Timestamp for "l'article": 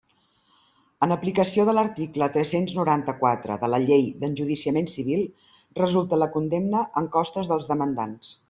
1.79-2.29